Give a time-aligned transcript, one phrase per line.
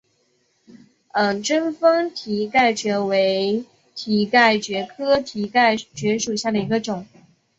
[1.43, 3.63] 贞丰蹄盖蕨为
[3.93, 7.05] 蹄盖蕨科蹄盖蕨属下的一个种。